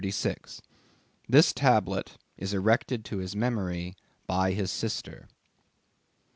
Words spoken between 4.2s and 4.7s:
BY